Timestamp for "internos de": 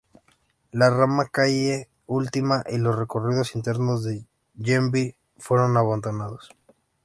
3.55-4.25